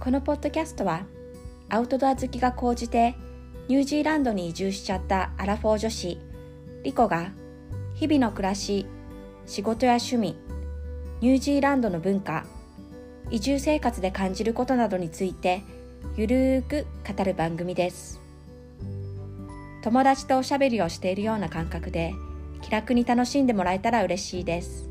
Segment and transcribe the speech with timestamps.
[0.00, 1.04] このポッドキャストは
[1.68, 3.14] アウトドア好きが高じて
[3.68, 6.18] ニュージーランドに移住しちゃったアラフォー女子
[6.82, 7.32] リコが
[7.94, 8.86] 日々の暮らし
[9.44, 10.36] 仕事や趣味
[11.20, 12.46] ニュージーランドの文化
[13.30, 15.62] 移住生活で感じることなどについて
[16.16, 18.20] ゆるーく語る番組です。
[19.82, 22.14] 友達とおしゃべりをしているような感覚で
[22.62, 24.89] 気楽に楽しんでもらえたら嬉しいです。